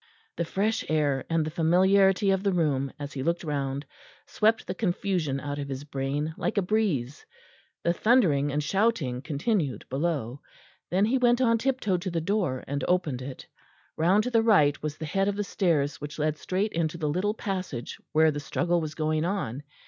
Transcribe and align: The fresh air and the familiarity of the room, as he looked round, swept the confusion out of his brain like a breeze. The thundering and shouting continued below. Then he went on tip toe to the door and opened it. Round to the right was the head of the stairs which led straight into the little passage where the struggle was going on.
The 0.35 0.45
fresh 0.45 0.83
air 0.89 1.25
and 1.29 1.45
the 1.45 1.51
familiarity 1.51 2.31
of 2.31 2.41
the 2.41 2.51
room, 2.51 2.91
as 2.97 3.13
he 3.13 3.21
looked 3.21 3.43
round, 3.43 3.85
swept 4.25 4.65
the 4.65 4.73
confusion 4.73 5.39
out 5.39 5.59
of 5.59 5.69
his 5.69 5.83
brain 5.83 6.33
like 6.39 6.57
a 6.57 6.63
breeze. 6.63 7.23
The 7.83 7.93
thundering 7.93 8.51
and 8.51 8.63
shouting 8.63 9.21
continued 9.21 9.85
below. 9.89 10.41
Then 10.89 11.05
he 11.05 11.19
went 11.19 11.39
on 11.39 11.59
tip 11.59 11.79
toe 11.79 11.97
to 11.97 12.09
the 12.09 12.19
door 12.19 12.63
and 12.65 12.83
opened 12.87 13.21
it. 13.21 13.45
Round 13.95 14.23
to 14.23 14.31
the 14.31 14.41
right 14.41 14.81
was 14.81 14.97
the 14.97 15.05
head 15.05 15.27
of 15.27 15.35
the 15.35 15.43
stairs 15.43 16.01
which 16.01 16.17
led 16.17 16.35
straight 16.39 16.71
into 16.73 16.97
the 16.97 17.07
little 17.07 17.35
passage 17.35 17.99
where 18.11 18.31
the 18.31 18.39
struggle 18.39 18.81
was 18.81 18.95
going 18.95 19.23
on. 19.23 19.61